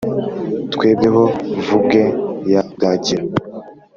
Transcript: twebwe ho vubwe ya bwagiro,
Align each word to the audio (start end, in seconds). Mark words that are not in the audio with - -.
twebwe 0.73 1.07
ho 1.15 1.23
vubwe 1.65 2.01
ya 2.51 2.61
bwagiro, 2.73 3.25